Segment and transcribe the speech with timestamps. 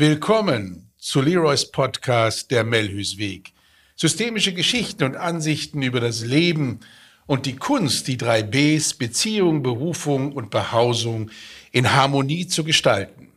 [0.00, 3.52] Willkommen zu Leroys Podcast Der Melhüsweg.
[3.96, 6.80] Systemische Geschichten und Ansichten über das Leben
[7.26, 11.30] und die Kunst, die drei Bs Beziehung, Berufung und Behausung
[11.70, 13.28] in Harmonie zu gestalten.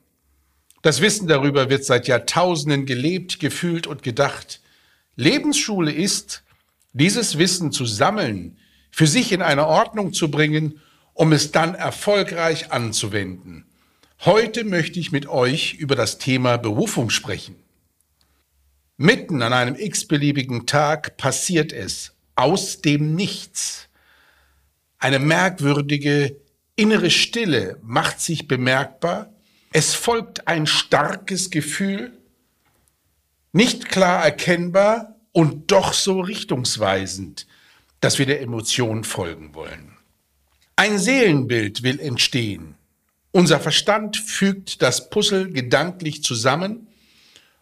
[0.82, 4.62] Das Wissen darüber wird seit Jahrtausenden gelebt, gefühlt und gedacht.
[5.18, 6.44] Lebensschule ist,
[6.94, 8.58] dieses Wissen zu sammeln,
[8.90, 10.80] für sich in eine Ordnung zu bringen,
[11.14, 13.66] um es dann erfolgreich anzuwenden.
[14.26, 17.58] Heute möchte ich mit euch über das Thema Berufung sprechen.
[18.96, 23.90] Mitten an einem x-beliebigen Tag passiert es aus dem Nichts.
[24.98, 26.38] Eine merkwürdige
[26.78, 29.30] innere Stille macht sich bemerkbar.
[29.74, 32.18] Es folgt ein starkes Gefühl,
[33.52, 37.46] nicht klar erkennbar und doch so richtungsweisend,
[38.00, 39.98] dass wir der Emotion folgen wollen.
[40.78, 42.76] Ein Seelenbild will entstehen.
[43.36, 46.88] Unser Verstand fügt das Puzzle gedanklich zusammen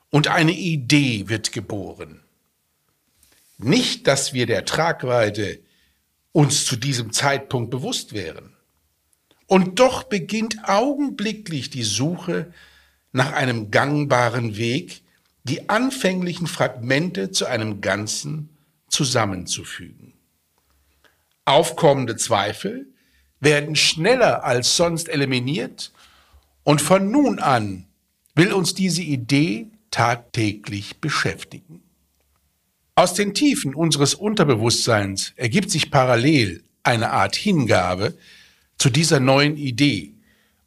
[0.09, 2.19] und eine Idee wird geboren.
[3.57, 5.61] Nicht, dass wir der Tragweite
[6.33, 8.53] uns zu diesem Zeitpunkt bewusst wären.
[9.47, 12.53] Und doch beginnt augenblicklich die Suche
[13.13, 15.03] nach einem gangbaren Weg,
[15.45, 18.49] die anfänglichen Fragmente zu einem Ganzen
[18.89, 20.11] zusammenzufügen.
[21.45, 22.90] Aufkommende Zweifel
[23.41, 25.91] werden schneller als sonst eliminiert
[26.63, 27.87] und von nun an
[28.35, 31.81] will uns diese Idee tagtäglich beschäftigen.
[32.95, 38.17] Aus den Tiefen unseres Unterbewusstseins ergibt sich parallel eine Art Hingabe
[38.77, 40.13] zu dieser neuen Idee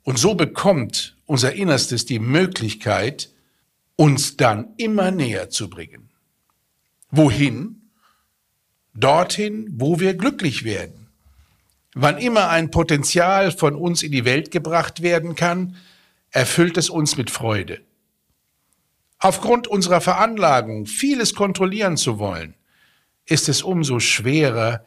[0.02, 3.30] und so bekommt unser Innerstes die Möglichkeit,
[3.96, 6.10] uns dann immer näher zu bringen.
[7.10, 7.90] Wohin?
[8.94, 11.03] Dorthin, wo wir glücklich werden.
[11.94, 15.76] Wann immer ein Potenzial von uns in die Welt gebracht werden kann,
[16.30, 17.80] erfüllt es uns mit Freude.
[19.20, 22.54] Aufgrund unserer Veranlagung, vieles kontrollieren zu wollen,
[23.26, 24.84] ist es umso schwerer,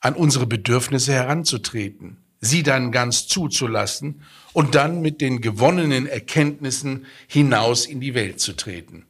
[0.00, 4.22] an unsere Bedürfnisse heranzutreten, sie dann ganz zuzulassen
[4.52, 9.04] und dann mit den gewonnenen Erkenntnissen hinaus in die Welt zu treten.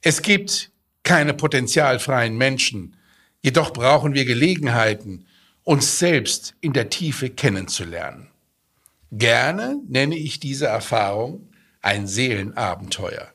[0.00, 0.70] Es gibt
[1.02, 2.96] keine potenzialfreien Menschen,
[3.42, 5.26] jedoch brauchen wir Gelegenheiten,
[5.64, 8.28] uns selbst in der Tiefe kennenzulernen.
[9.12, 11.48] Gerne nenne ich diese Erfahrung
[11.82, 13.32] ein Seelenabenteuer.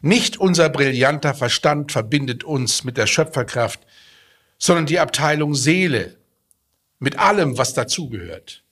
[0.00, 3.80] Nicht unser brillanter Verstand verbindet uns mit der Schöpferkraft,
[4.58, 6.16] sondern die Abteilung Seele,
[6.98, 8.64] mit allem, was dazugehört.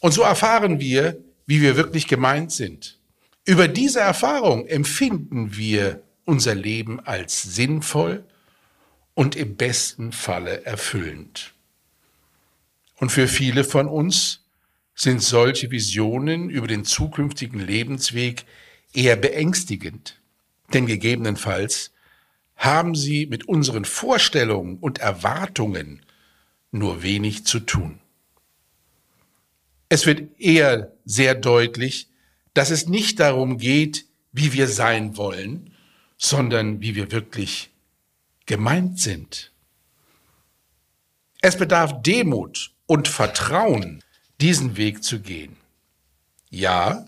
[0.00, 2.98] Und so erfahren wir, wie wir wirklich gemeint sind.
[3.44, 8.24] Über diese Erfahrung empfinden wir unser Leben als sinnvoll
[9.14, 11.54] und im besten Falle erfüllend.
[12.98, 14.44] Und für viele von uns
[14.94, 18.44] sind solche Visionen über den zukünftigen Lebensweg
[18.92, 20.20] eher beängstigend,
[20.72, 21.92] denn gegebenenfalls
[22.56, 26.02] haben sie mit unseren Vorstellungen und Erwartungen
[26.72, 28.00] nur wenig zu tun.
[29.88, 32.08] Es wird eher sehr deutlich,
[32.52, 35.72] dass es nicht darum geht, wie wir sein wollen,
[36.16, 37.70] sondern wie wir wirklich
[38.46, 39.52] gemeint sind.
[41.40, 44.02] Es bedarf Demut und Vertrauen,
[44.40, 45.56] diesen Weg zu gehen.
[46.50, 47.06] Ja,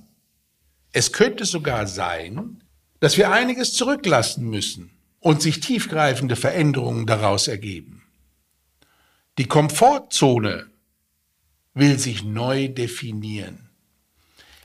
[0.92, 2.62] es könnte sogar sein,
[3.00, 4.90] dass wir einiges zurücklassen müssen
[5.20, 8.02] und sich tiefgreifende Veränderungen daraus ergeben.
[9.38, 10.66] Die Komfortzone
[11.72, 13.70] will sich neu definieren.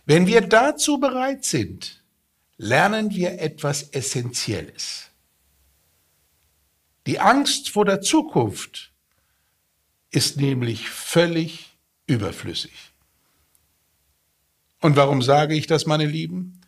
[0.06, 2.04] Wenn wir dazu bereit sind,
[2.58, 5.12] lernen wir etwas Essentielles.
[7.08, 8.92] Die Angst vor der Zukunft
[10.16, 11.76] ist nämlich völlig
[12.08, 12.72] überflüssig.
[14.80, 16.62] Und warum sage ich das, meine Lieben?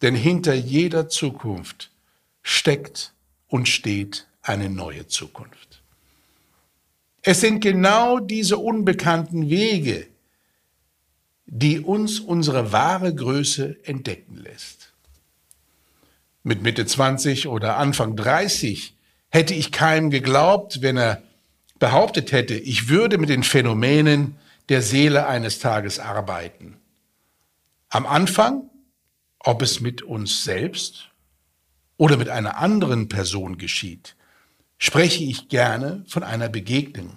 [0.00, 1.90] Denn hinter jeder Zukunft
[2.42, 3.12] steckt
[3.48, 5.82] und steht eine neue Zukunft.
[7.22, 10.06] Es sind genau diese unbekannten Wege,
[11.46, 14.92] die uns unsere wahre Größe entdecken lässt.
[16.44, 18.94] Mit Mitte 20 oder Anfang 30
[19.28, 21.22] hätte ich keinem geglaubt, wenn er
[21.78, 24.36] behauptet hätte, ich würde mit den Phänomenen
[24.68, 26.76] der Seele eines Tages arbeiten.
[27.88, 28.68] Am Anfang,
[29.38, 31.10] ob es mit uns selbst
[31.96, 34.16] oder mit einer anderen Person geschieht,
[34.78, 37.16] spreche ich gerne von einer Begegnung.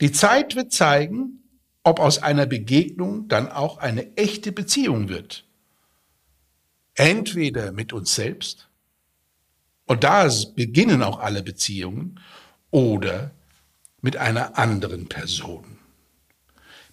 [0.00, 1.42] Die Zeit wird zeigen,
[1.82, 5.44] ob aus einer Begegnung dann auch eine echte Beziehung wird.
[6.94, 8.68] Entweder mit uns selbst,
[9.86, 12.20] und da beginnen auch alle Beziehungen,
[12.70, 13.30] oder
[14.00, 15.78] mit einer anderen Person.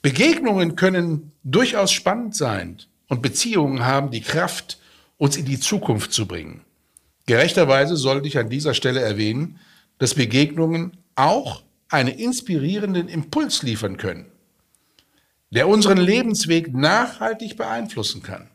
[0.02, 2.78] Begegnungen können durchaus spannend sein
[3.08, 4.80] und Beziehungen haben die Kraft,
[5.18, 6.62] uns in die Zukunft zu bringen.
[7.26, 9.60] Gerechterweise sollte ich an dieser Stelle erwähnen,
[9.98, 14.26] dass Begegnungen auch einen inspirierenden Impuls liefern können,
[15.50, 18.50] der unseren Lebensweg nachhaltig beeinflussen kann.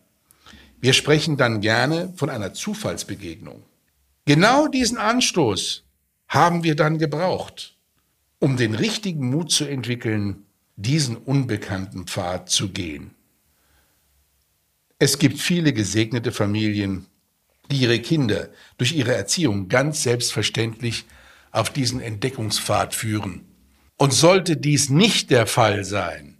[0.81, 3.63] Wir sprechen dann gerne von einer Zufallsbegegnung.
[4.25, 5.85] Genau diesen Anstoß
[6.31, 7.77] haben wir dann gebraucht,
[8.39, 10.47] um den richtigen Mut zu entwickeln,
[10.77, 13.11] diesen unbekannten Pfad zu gehen.
[14.99, 17.07] Es gibt viele gesegnete Familien,
[17.71, 18.49] die ihre Kinder
[18.79, 21.05] durch ihre Erziehung ganz selbstverständlich
[21.51, 23.45] auf diesen Entdeckungspfad führen.
[23.97, 26.39] Und sollte dies nicht der Fall sein,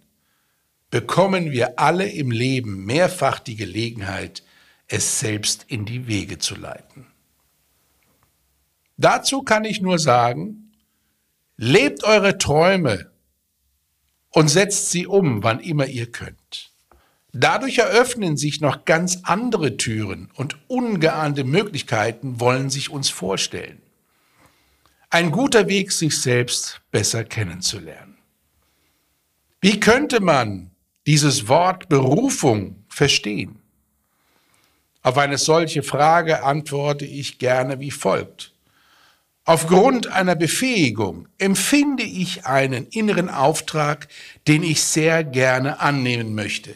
[0.89, 4.41] bekommen wir alle im Leben mehrfach die Gelegenheit,
[4.87, 7.10] es selbst in die Wege zu leiten.
[9.01, 10.73] Dazu kann ich nur sagen,
[11.57, 13.09] lebt eure Träume
[14.29, 16.71] und setzt sie um, wann immer ihr könnt.
[17.33, 23.81] Dadurch eröffnen sich noch ganz andere Türen und ungeahnte Möglichkeiten wollen sich uns vorstellen.
[25.09, 28.19] Ein guter Weg, sich selbst besser kennenzulernen.
[29.61, 30.69] Wie könnte man
[31.07, 33.63] dieses Wort Berufung verstehen?
[35.01, 38.51] Auf eine solche Frage antworte ich gerne wie folgt.
[39.51, 44.07] Aufgrund einer Befähigung empfinde ich einen inneren Auftrag,
[44.47, 46.73] den ich sehr gerne annehmen möchte.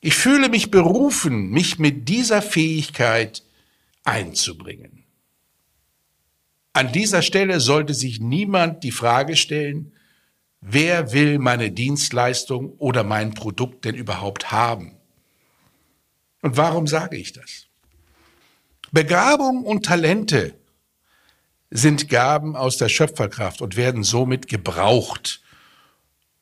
[0.00, 3.42] Ich fühle mich berufen, mich mit dieser Fähigkeit
[4.04, 5.04] einzubringen.
[6.72, 9.92] An dieser Stelle sollte sich niemand die Frage stellen,
[10.62, 14.96] wer will meine Dienstleistung oder mein Produkt denn überhaupt haben?
[16.40, 17.66] Und warum sage ich das?
[18.92, 20.54] Begabung und Talente
[21.74, 25.42] sind Gaben aus der Schöpferkraft und werden somit gebraucht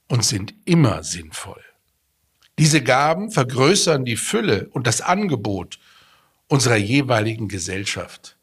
[0.09, 1.63] und sind immer sinnvoll.
[2.59, 5.79] Diese Gaben vergrößern die Fülle und das Angebot
[6.49, 8.37] unserer jeweiligen Gesellschaft.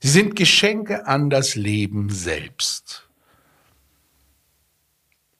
[0.00, 3.08] Sie sind Geschenke an das Leben selbst.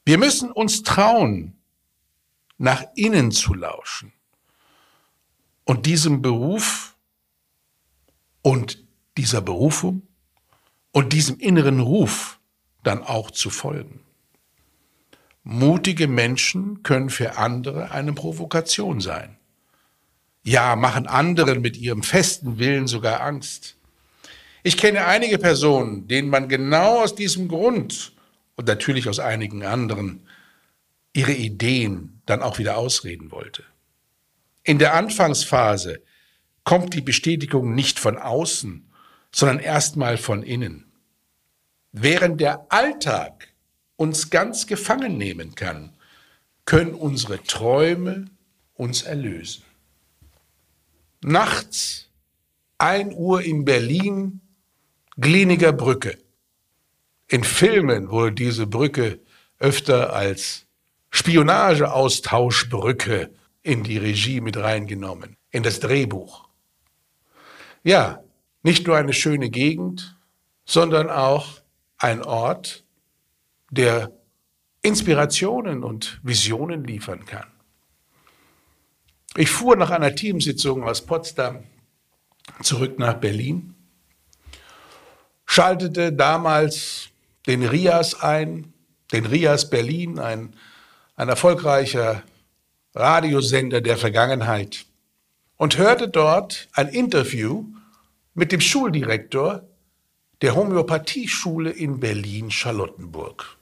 [0.05, 1.55] Wir müssen uns trauen,
[2.57, 4.13] nach innen zu lauschen
[5.65, 6.97] und diesem Beruf
[8.43, 8.85] und
[9.17, 10.08] dieser Berufung
[10.99, 12.41] und diesem inneren Ruf
[12.83, 14.01] dann auch zu folgen.
[15.45, 19.37] Mutige Menschen können für andere eine Provokation sein.
[20.43, 23.77] Ja, machen anderen mit ihrem festen Willen sogar Angst.
[24.65, 28.11] Ich kenne einige Personen, denen man genau aus diesem Grund
[28.57, 30.27] und natürlich aus einigen anderen
[31.13, 33.63] ihre Ideen dann auch wieder ausreden wollte.
[34.65, 36.03] In der Anfangsphase
[36.65, 38.91] kommt die Bestätigung nicht von außen,
[39.31, 40.88] sondern erstmal von innen.
[41.93, 43.53] Während der Alltag
[43.97, 45.93] uns ganz gefangen nehmen kann,
[46.65, 48.31] können unsere Träume
[48.75, 49.65] uns erlösen.
[51.21, 52.09] Nachts,
[52.79, 54.41] 1 Uhr in Berlin,
[55.17, 56.19] Gliniger Brücke.
[57.27, 59.21] In Filmen wurde diese Brücke
[59.59, 60.67] öfter als
[61.11, 63.31] Spionageaustauschbrücke
[63.63, 66.47] in die Regie mit reingenommen, in das Drehbuch.
[67.83, 68.23] Ja,
[68.63, 70.17] nicht nur eine schöne Gegend,
[70.65, 71.61] sondern auch
[71.99, 72.85] ein Ort,
[73.71, 74.13] der
[74.83, 77.47] Inspirationen und Visionen liefern kann.
[79.37, 81.65] Ich fuhr nach einer Teamsitzung aus Potsdam
[82.63, 83.75] zurück nach Berlin,
[85.45, 87.09] schaltete damals
[87.47, 88.73] den RIAS ein,
[89.13, 90.55] den RIAS Berlin, ein,
[91.17, 92.23] ein erfolgreicher
[92.95, 94.87] Radiosender der Vergangenheit
[95.57, 97.67] und hörte dort ein Interview
[98.35, 99.63] mit dem Schuldirektor
[100.43, 103.57] der Homöopathieschule in Berlin-Charlottenburg.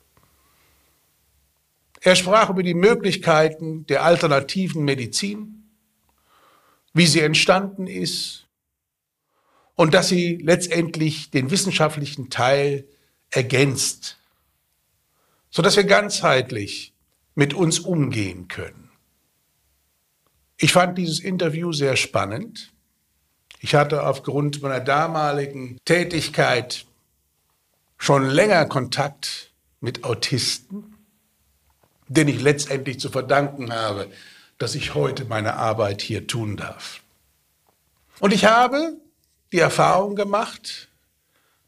[2.01, 5.71] Er sprach über die Möglichkeiten der alternativen Medizin,
[6.93, 8.47] wie sie entstanden ist
[9.75, 12.87] und dass sie letztendlich den wissenschaftlichen Teil
[13.31, 14.19] ergänzt,
[15.51, 16.95] sodass wir ganzheitlich
[17.35, 18.91] mit uns umgehen können.
[20.59, 22.73] Ich fand dieses Interview sehr spannend.
[23.61, 26.85] Ich hatte aufgrund meiner damaligen Tätigkeit
[27.99, 30.95] schon länger Kontakt mit Autisten,
[32.09, 34.09] den ich letztendlich zu verdanken habe,
[34.59, 37.01] dass ich heute meine Arbeit hier tun darf.
[38.21, 38.97] Und ich habe
[39.53, 40.89] die Erfahrung gemacht,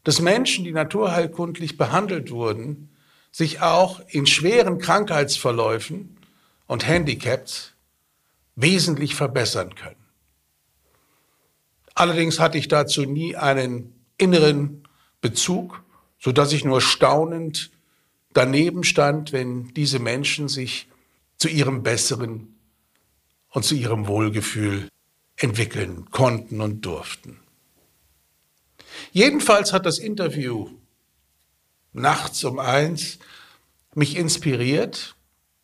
[0.03, 2.89] dass Menschen, die naturheilkundlich behandelt wurden,
[3.31, 6.17] sich auch in schweren Krankheitsverläufen
[6.67, 7.73] und Handicaps
[8.55, 9.98] wesentlich verbessern können.
[11.99, 14.87] Allerdings hatte ich dazu nie einen inneren
[15.19, 15.83] Bezug,
[16.17, 17.71] so dass ich nur staunend
[18.31, 20.87] daneben stand, wenn diese Menschen sich
[21.35, 22.55] zu ihrem Besseren
[23.49, 24.87] und zu ihrem Wohlgefühl
[25.35, 27.37] entwickeln konnten und durften.
[29.11, 30.69] Jedenfalls hat das Interview
[31.91, 33.19] nachts um eins
[33.93, 35.17] mich inspiriert,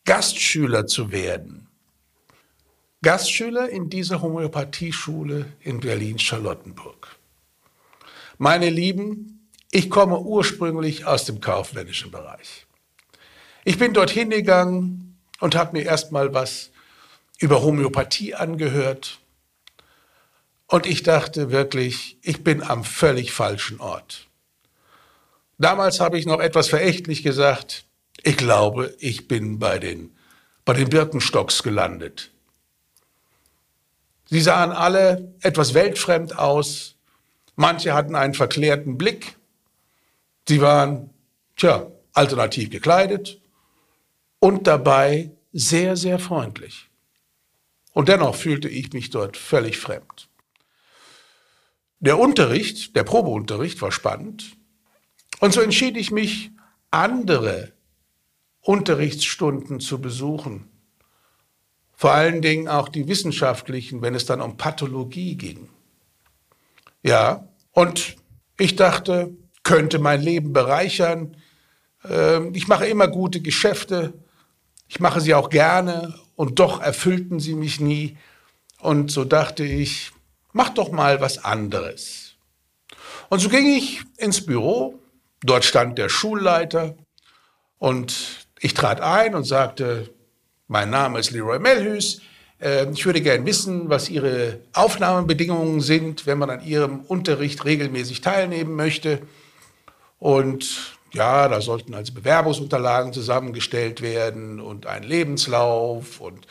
[0.04, 1.65] Gastschüler zu werden.
[3.06, 7.16] Gastschüler in dieser Homöopathieschule in Berlin-Charlottenburg.
[8.40, 12.66] Meine Lieben, ich komme ursprünglich aus dem kaufmännischen Bereich.
[13.64, 16.72] Ich bin dorthin gegangen und habe mir erstmal was
[17.38, 19.20] über Homöopathie angehört.
[20.66, 24.30] Und ich dachte wirklich, ich bin am völlig falschen Ort.
[25.60, 27.86] Damals habe ich noch etwas verächtlich gesagt,
[28.24, 30.18] ich glaube, ich bin bei den,
[30.66, 32.32] bei den Birkenstocks gelandet.
[34.28, 36.96] Sie sahen alle etwas weltfremd aus,
[37.56, 39.36] manche hatten einen verklärten Blick,
[40.48, 41.12] sie waren,
[41.56, 43.40] tja, alternativ gekleidet
[44.40, 46.90] und dabei sehr, sehr freundlich.
[47.94, 50.28] Und dennoch fühlte ich mich dort völlig fremd.
[52.00, 54.58] Der Unterricht, der Probeunterricht war spannend.
[55.40, 56.52] Und so entschied ich mich,
[56.92, 57.72] andere
[58.62, 60.70] Unterrichtsstunden zu besuchen.
[61.96, 65.70] Vor allen Dingen auch die wissenschaftlichen, wenn es dann um Pathologie ging.
[67.04, 68.18] Ja, und
[68.58, 71.38] ich dachte, könnte mein Leben bereichern.
[72.08, 74.14] Ähm, ich mache immer gute Geschäfte.
[74.88, 78.18] Ich mache sie auch gerne und doch erfüllten sie mich nie.
[78.80, 80.12] Und so dachte ich,
[80.52, 82.36] mach doch mal was anderes.
[83.30, 85.00] Und so ging ich ins Büro,
[85.42, 86.96] dort stand der Schulleiter
[87.78, 90.14] und ich trat ein und sagte,
[90.68, 92.22] mein Name ist Leroy Melhus,
[92.60, 98.22] ähm, ich würde gerne wissen, was Ihre Aufnahmebedingungen sind, wenn man an Ihrem Unterricht regelmäßig
[98.22, 99.22] teilnehmen möchte.
[100.20, 106.46] Und ja, da sollten also Bewerbungsunterlagen zusammengestellt werden und ein Lebenslauf und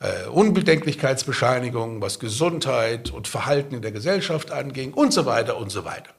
[0.00, 5.84] äh, Unbedenklichkeitsbescheinigung, was Gesundheit und Verhalten in der Gesellschaft anging und so weiter und so
[5.84, 6.14] weiter.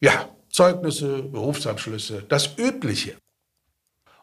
[0.00, 3.16] Ja, Zeugnisse, Berufsabschlüsse, das Übliche.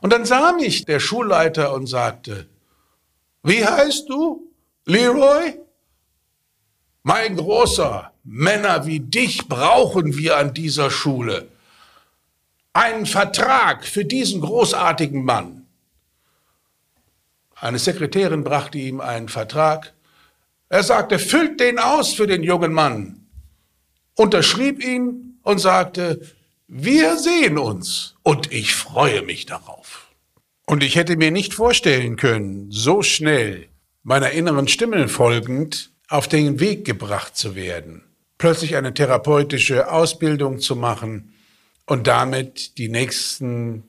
[0.05, 2.45] Und dann sah mich der Schulleiter und sagte,
[3.41, 4.53] wie heißt du?
[4.85, 5.57] Leroy?
[7.01, 11.47] Mein Großer, Männer wie dich brauchen wir an dieser Schule.
[12.71, 15.65] Einen Vertrag für diesen großartigen Mann.
[17.55, 19.95] Eine Sekretärin brachte ihm einen Vertrag.
[20.69, 23.25] Er sagte, füllt den aus für den jungen Mann.
[24.13, 26.21] Unterschrieb ihn und sagte,
[26.67, 30.07] wir sehen uns und ich freue mich darauf.
[30.65, 33.67] Und ich hätte mir nicht vorstellen können, so schnell
[34.03, 38.03] meiner inneren Stimme folgend auf den Weg gebracht zu werden,
[38.38, 41.34] plötzlich eine therapeutische Ausbildung zu machen
[41.86, 43.84] und damit die nächsten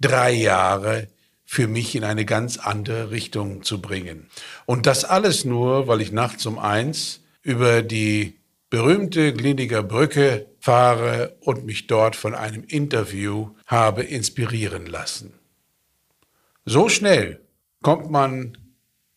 [0.00, 1.08] drei Jahre
[1.44, 4.28] für mich in eine ganz andere Richtung zu bringen.
[4.64, 8.34] Und das alles nur, weil ich nachts um eins über die
[8.70, 15.34] berühmte Gliniger Brücke fahre und mich dort von einem Interview habe inspirieren lassen.
[16.64, 17.42] So schnell
[17.82, 18.56] kommt man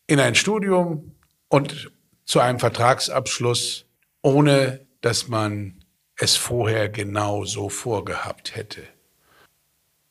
[0.06, 1.14] in ein Studium
[1.48, 1.90] und
[2.26, 3.86] zu einem Vertragsabschluss,
[4.20, 5.82] ohne dass man
[6.16, 8.82] es vorher genau so vorgehabt hätte.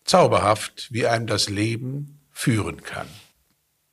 [0.05, 3.07] Zauberhaft, wie einem das Leben führen kann.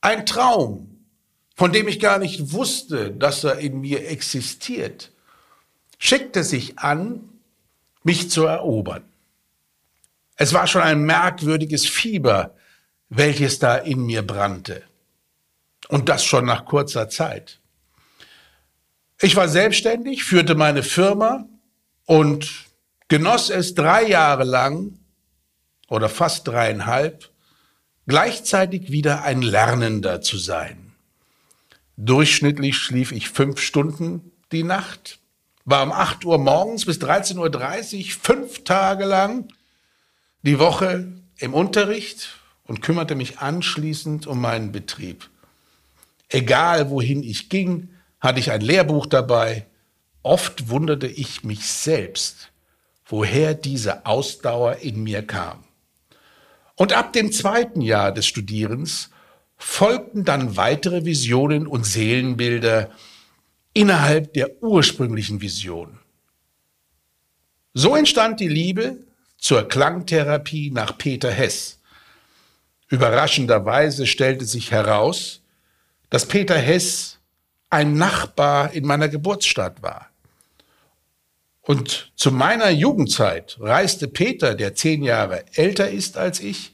[0.01, 1.05] Ein Traum,
[1.53, 5.11] von dem ich gar nicht wusste, dass er in mir existiert,
[5.99, 7.29] schickte sich an,
[8.05, 9.03] mich zu erobern.
[10.37, 12.55] Es war schon ein merkwürdiges Fieber,
[13.09, 14.83] welches da in mir brannte.
[15.87, 17.59] Und das schon nach kurzer Zeit.
[19.19, 21.47] Ich war selbstständig, führte meine Firma
[22.05, 22.65] und
[23.07, 24.99] genoss es drei Jahre lang
[25.87, 27.29] oder fast dreieinhalb,
[28.07, 30.93] gleichzeitig wieder ein Lernender zu sein.
[31.97, 35.19] Durchschnittlich schlief ich fünf Stunden die Nacht,
[35.65, 39.47] war um 8 Uhr morgens bis 13.30 Uhr fünf Tage lang
[40.43, 45.29] die Woche im Unterricht und kümmerte mich anschließend um meinen Betrieb.
[46.29, 49.65] Egal wohin ich ging, hatte ich ein Lehrbuch dabei.
[50.21, 52.51] Oft wunderte ich mich selbst,
[53.05, 55.63] woher diese Ausdauer in mir kam.
[56.75, 59.09] Und ab dem zweiten Jahr des Studierens
[59.57, 62.89] folgten dann weitere Visionen und Seelenbilder
[63.75, 65.99] innerhalb der ursprünglichen Vision.
[67.73, 68.97] So entstand die Liebe
[69.37, 71.77] zur Klangtherapie nach Peter Hess.
[72.87, 75.41] Überraschenderweise stellte sich heraus,
[76.09, 77.19] dass Peter Hess
[77.69, 80.09] ein Nachbar in meiner Geburtsstadt war.
[81.61, 86.71] Und zu meiner Jugendzeit reiste Peter, der zehn Jahre älter ist als ich,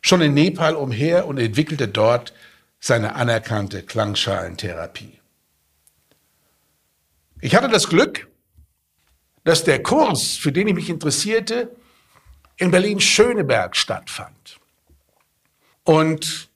[0.00, 2.32] schon in Nepal umher und entwickelte dort
[2.80, 5.21] seine anerkannte Klangschalentherapie.
[7.44, 8.28] Ich hatte das Glück,
[9.42, 11.74] dass der Kurs, für den ich mich interessierte,
[12.56, 14.60] in Berlin-Schöneberg stattfand.
[15.82, 16.50] Und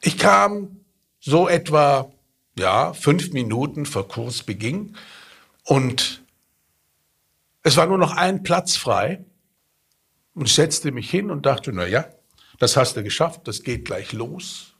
[0.00, 0.80] ich kam
[1.20, 2.10] so etwa,
[2.58, 4.96] ja, fünf Minuten vor Kursbeginn
[5.62, 6.24] und
[7.62, 9.24] es war nur noch ein Platz frei.
[10.34, 12.04] Und ich setzte mich hin und dachte, na ja,
[12.58, 14.74] das hast du geschafft, das geht gleich los.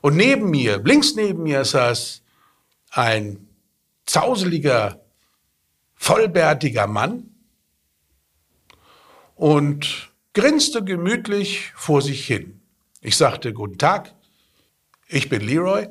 [0.00, 2.22] Und neben mir, links neben mir saß
[2.90, 3.46] ein
[4.10, 5.00] zauseliger,
[5.94, 7.30] vollbärtiger Mann
[9.36, 12.60] und grinste gemütlich vor sich hin.
[13.00, 14.12] Ich sagte, guten Tag,
[15.06, 15.86] ich bin Leroy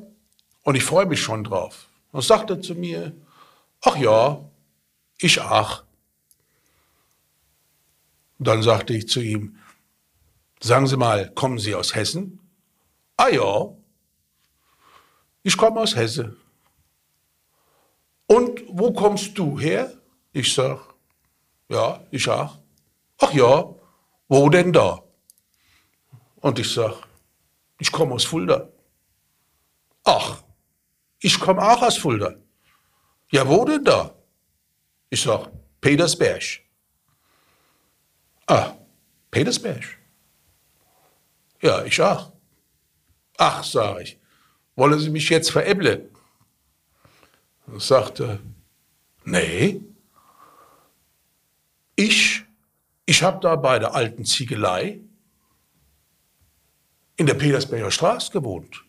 [0.64, 1.88] und ich freue mich schon drauf.
[2.12, 3.16] Und sagte zu mir,
[3.82, 4.44] ach ja,
[5.18, 5.84] ich auch.
[8.38, 9.58] Dann sagte ich zu ihm,
[10.62, 12.40] sagen Sie mal, kommen Sie aus Hessen?
[13.16, 13.70] Ah ja,
[15.42, 16.36] ich komme aus Hessen.
[18.32, 19.92] Und wo kommst du her?
[20.32, 20.80] Ich sag,
[21.68, 22.60] ja, ich auch.
[23.18, 23.74] Ach ja,
[24.28, 25.02] wo denn da?
[26.40, 26.94] Und ich sag,
[27.80, 28.70] ich komme aus Fulda.
[30.04, 30.44] Ach,
[31.20, 32.36] ich komme auch aus Fulda.
[33.32, 34.14] Ja, wo denn da?
[35.10, 35.50] Ich sag,
[35.82, 36.44] Petersberg.
[38.46, 38.76] Ah,
[39.32, 39.84] Petersberg.
[41.64, 42.32] Ja, ich auch.
[43.40, 44.20] Ach, sag ich,
[44.76, 46.10] wollen Sie mich jetzt veräppeln?
[47.72, 48.40] Und sagte,
[49.26, 49.82] nee,
[51.96, 52.44] ich,
[53.06, 55.00] ich habe da bei der alten Ziegelei
[57.18, 58.86] in der Petersberger Straße gewohnt.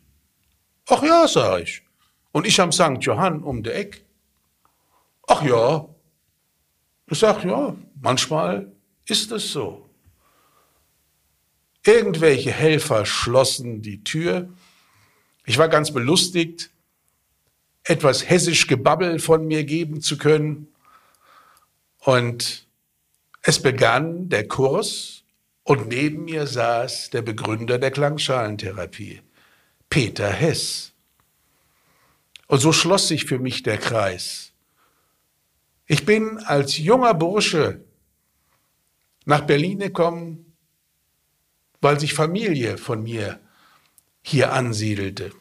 [0.88, 1.82] Ach ja, sag ich.
[2.32, 2.98] Und ich am St.
[3.00, 4.04] Johann um der Eck.
[5.26, 5.88] Ach ja.
[7.06, 8.72] Ich sag, ja, manchmal
[9.06, 9.90] ist es so.
[11.84, 14.48] Irgendwelche Helfer schlossen die Tür.
[15.44, 16.70] Ich war ganz belustigt,
[17.90, 20.68] etwas hessisch Gebabbel von mir geben zu können.
[21.98, 22.68] Und
[23.42, 25.24] es begann der Kurs
[25.64, 29.22] und neben mir saß der Begründer der Klangschalentherapie,
[29.88, 30.92] Peter Hess.
[32.46, 34.52] Und so schloss sich für mich der Kreis.
[35.86, 37.84] Ich bin als junger Bursche
[39.24, 40.56] nach Berlin gekommen,
[41.80, 43.40] weil sich Familie von mir
[44.22, 45.32] hier ansiedelte.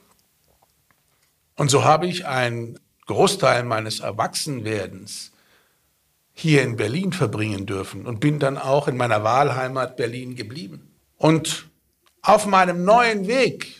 [1.59, 5.33] Und so habe ich einen Großteil meines Erwachsenwerdens
[6.31, 10.95] hier in Berlin verbringen dürfen und bin dann auch in meiner Wahlheimat Berlin geblieben.
[11.17, 11.67] Und
[12.21, 13.75] auf meinem neuen Weg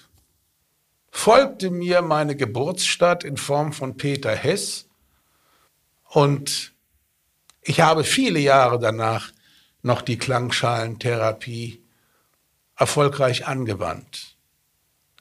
[1.10, 4.90] folgte mir meine Geburtsstadt in Form von Peter Hess
[6.04, 6.74] und
[7.62, 9.32] ich habe viele Jahre danach
[9.84, 11.82] noch die Klangschalentherapie
[12.76, 14.36] erfolgreich angewandt.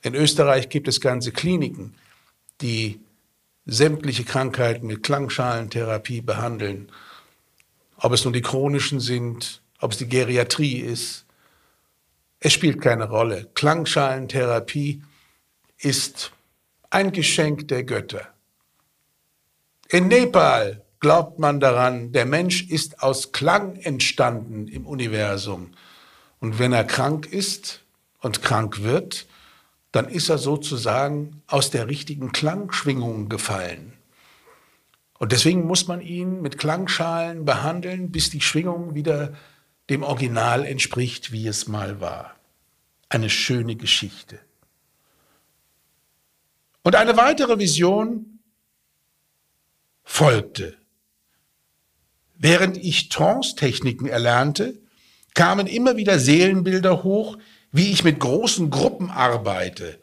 [0.02, 1.94] In Österreich gibt es ganze Kliniken,
[2.60, 3.00] die
[3.66, 6.90] sämtliche Krankheiten mit Klangschalentherapie behandeln.
[7.96, 11.26] Ob es nun die chronischen sind, ob es die Geriatrie ist,
[12.40, 13.48] es spielt keine Rolle.
[13.54, 15.02] Klangschalentherapie
[15.78, 16.32] ist
[16.90, 18.28] ein Geschenk der Götter.
[19.88, 25.72] In Nepal glaubt man daran, der Mensch ist aus Klang entstanden im Universum.
[26.40, 27.82] Und wenn er krank ist
[28.20, 29.26] und krank wird,
[29.92, 33.94] dann ist er sozusagen aus der richtigen Klangschwingung gefallen.
[35.18, 39.34] Und deswegen muss man ihn mit Klangschalen behandeln, bis die Schwingung wieder
[39.90, 42.36] dem Original entspricht, wie es mal war.
[43.08, 44.38] Eine schöne Geschichte.
[46.82, 48.38] Und eine weitere Vision
[50.04, 50.76] folgte.
[52.36, 54.78] Während ich Trance-Techniken erlernte,
[55.34, 57.36] kamen immer wieder Seelenbilder hoch,
[57.72, 59.98] wie ich mit großen Gruppen arbeite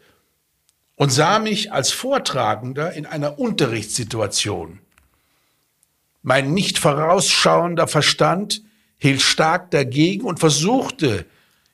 [0.96, 4.80] und sah mich als Vortragender in einer Unterrichtssituation.
[6.22, 8.64] Mein nicht vorausschauender Verstand
[8.98, 11.26] hielt stark dagegen und versuchte,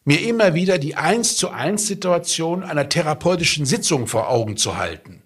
[0.03, 5.21] mir immer wieder die eins zu eins Situation einer therapeutischen Sitzung vor Augen zu halten.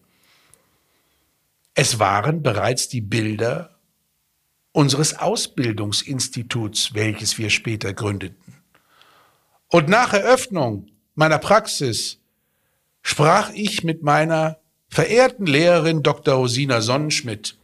[1.73, 3.77] Es waren bereits die Bilder
[4.73, 8.54] unseres Ausbildungsinstituts, welches wir später gründeten.
[9.75, 12.21] Und nach Eröffnung meiner Praxis
[13.01, 14.57] sprach ich mit meiner
[14.87, 16.35] verehrten Lehrerin Dr.
[16.35, 17.57] Rosina Sonnenschmidt.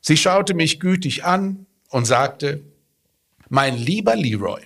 [0.00, 2.64] Sie schaute mich gütig an und sagte,
[3.48, 4.60] mein lieber Leroy,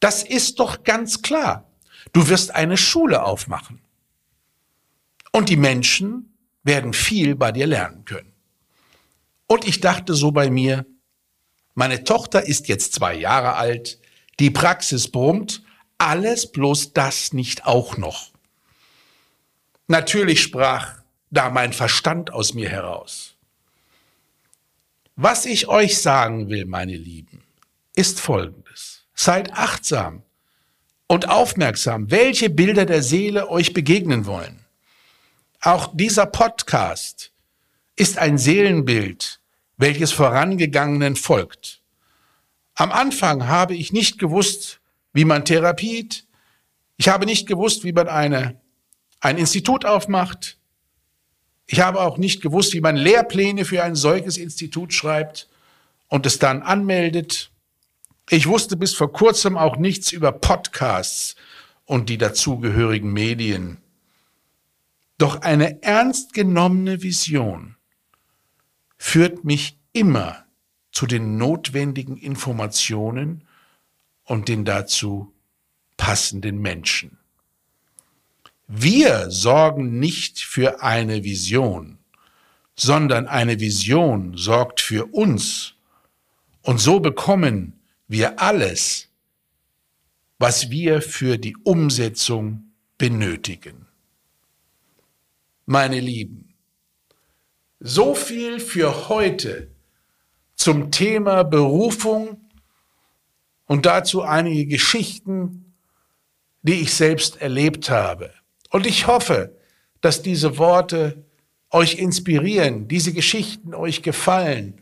[0.00, 1.64] das ist doch ganz klar.
[2.12, 3.80] Du wirst eine Schule aufmachen.
[5.32, 8.34] Und die Menschen werden viel bei dir lernen können.
[9.46, 10.84] Und ich dachte so bei mir,
[11.74, 13.98] meine Tochter ist jetzt zwei Jahre alt,
[14.40, 15.62] die Praxis brummt,
[15.98, 18.30] alles bloß das nicht auch noch.
[19.88, 20.98] Natürlich sprach
[21.30, 23.34] da mein Verstand aus mir heraus.
[25.16, 27.42] Was ich euch sagen will, meine Lieben,
[27.96, 29.04] ist Folgendes.
[29.14, 30.22] Seid achtsam
[31.08, 34.64] und aufmerksam, welche Bilder der Seele euch begegnen wollen.
[35.60, 37.32] Auch dieser Podcast
[37.96, 39.40] ist ein Seelenbild,
[39.76, 41.77] welches vorangegangenen folgt.
[42.78, 44.80] Am Anfang habe ich nicht gewusst,
[45.12, 46.24] wie man therapiert.
[46.96, 48.60] Ich habe nicht gewusst, wie man eine,
[49.18, 50.58] ein Institut aufmacht.
[51.66, 55.48] Ich habe auch nicht gewusst, wie man Lehrpläne für ein solches Institut schreibt
[56.06, 57.50] und es dann anmeldet.
[58.30, 61.34] Ich wusste bis vor kurzem auch nichts über Podcasts
[61.84, 63.78] und die dazugehörigen Medien.
[65.18, 67.74] Doch eine ernst genommene Vision
[68.98, 70.44] führt mich immer
[70.98, 73.46] zu den notwendigen Informationen
[74.24, 75.32] und den dazu
[75.96, 77.18] passenden Menschen.
[78.66, 81.98] Wir sorgen nicht für eine Vision,
[82.74, 85.74] sondern eine Vision sorgt für uns.
[86.62, 89.06] Und so bekommen wir alles,
[90.40, 93.86] was wir für die Umsetzung benötigen.
[95.64, 96.54] Meine Lieben,
[97.78, 99.77] so viel für heute
[100.68, 102.42] zum Thema Berufung
[103.64, 105.72] und dazu einige Geschichten,
[106.60, 108.34] die ich selbst erlebt habe.
[108.68, 109.56] Und ich hoffe,
[110.02, 111.24] dass diese Worte
[111.70, 114.78] euch inspirieren, diese Geschichten euch gefallen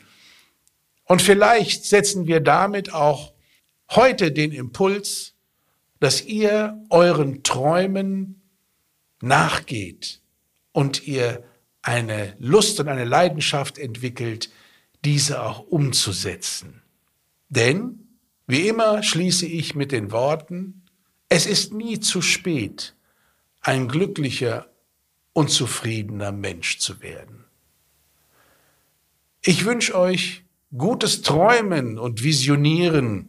[1.05, 3.33] und vielleicht setzen wir damit auch
[3.92, 5.35] heute den Impuls,
[6.01, 8.42] dass ihr euren Träumen
[9.20, 10.20] nachgeht
[10.72, 11.44] und ihr
[11.81, 14.51] eine Lust und eine Leidenschaft entwickelt,
[15.07, 16.83] diese auch umzusetzen.
[17.49, 18.09] Denn,
[18.49, 20.83] wie immer, schließe ich mit den Worten,
[21.29, 22.97] es ist nie zu spät,
[23.61, 24.69] ein glücklicher
[25.33, 27.45] und zufriedener Mensch zu werden.
[29.42, 30.45] Ich wünsche euch
[30.77, 33.29] gutes Träumen und Visionieren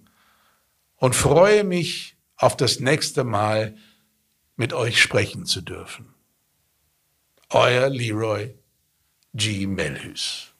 [0.95, 3.77] und freue mich auf das nächste Mal
[4.55, 6.15] mit euch sprechen zu dürfen.
[7.49, 8.55] Euer Leroy
[9.35, 9.67] G.
[9.67, 10.55] Melhus.